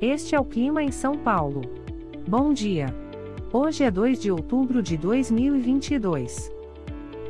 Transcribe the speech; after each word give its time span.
Este 0.00 0.34
é 0.34 0.40
o 0.40 0.44
clima 0.44 0.82
em 0.82 0.92
São 0.92 1.16
Paulo. 1.16 1.62
Bom 2.28 2.52
dia. 2.52 2.94
Hoje 3.50 3.82
é 3.82 3.90
2 3.90 4.20
de 4.20 4.30
outubro 4.30 4.82
de 4.82 4.94
2022. 4.94 6.52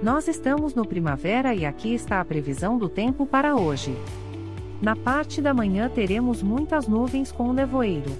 Nós 0.02 0.26
estamos 0.26 0.74
no 0.74 0.84
primavera 0.84 1.54
e 1.54 1.64
aqui 1.64 1.94
está 1.94 2.20
a 2.20 2.24
previsão 2.24 2.76
do 2.76 2.88
tempo 2.88 3.24
para 3.24 3.54
hoje. 3.54 3.96
Na 4.82 4.96
parte 4.96 5.40
da 5.40 5.54
manhã 5.54 5.88
teremos 5.88 6.42
muitas 6.42 6.88
nuvens 6.88 7.30
com 7.30 7.52
nevoeiro. 7.52 8.10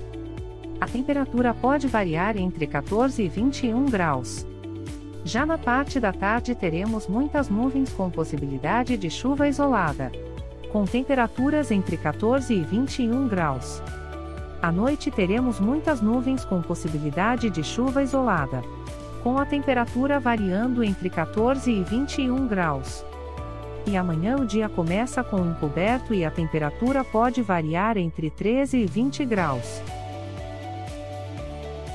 A 0.81 0.87
temperatura 0.87 1.53
pode 1.53 1.89
variar 1.89 2.37
entre 2.37 2.69
14 2.69 3.21
e 3.21 3.29
21 3.29 3.87
graus. 3.87 4.47
Já 5.25 5.45
na 5.45 5.59
parte 5.59 5.99
da 5.99 6.13
tarde 6.13 6.55
teremos 6.55 7.09
muitas 7.09 7.49
nuvens 7.49 7.93
com 7.93 8.09
possibilidade 8.09 8.97
de 8.97 9.11
chuva 9.11 9.49
isolada. 9.49 10.13
Com 10.71 10.85
temperaturas 10.85 11.73
entre 11.73 11.97
14 11.97 12.55
e 12.55 12.63
21 12.63 13.27
graus. 13.27 13.83
À 14.67 14.73
noite 14.73 15.13
teremos 15.13 15.61
muitas 15.61 16.01
nuvens 16.01 16.45
com 16.45 16.61
possibilidade 16.61 17.49
de 17.49 17.63
chuva 17.63 18.03
isolada. 18.03 18.63
Com 19.23 19.39
a 19.39 19.47
temperatura 19.47 20.19
variando 20.19 20.83
entre 20.83 21.09
14 21.09 21.71
e 21.71 21.85
21 21.85 22.49
graus. 22.49 23.05
E 23.87 23.97
amanhã 23.97 24.35
o 24.35 24.45
dia 24.45 24.69
começa 24.69 25.23
com 25.23 25.37
um 25.37 25.55
coberto 25.55 26.13
e 26.13 26.25
a 26.25 26.33
temperatura 26.33 27.05
pode 27.05 27.43
variar 27.43 27.97
entre 27.97 28.29
13 28.29 28.79
e 28.79 28.87
20 28.87 29.25
graus. 29.25 29.81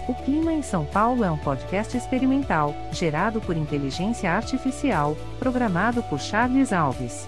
O 0.07 0.15
Clima 0.23 0.53
em 0.53 0.61
São 0.61 0.85
Paulo 0.85 1.25
é 1.25 1.29
um 1.29 1.37
podcast 1.37 1.97
experimental, 1.97 2.73
gerado 2.93 3.41
por 3.41 3.57
inteligência 3.57 4.31
artificial, 4.31 5.17
programado 5.39 6.01
por 6.03 6.21
Charles 6.21 6.71
Alves. 6.71 7.27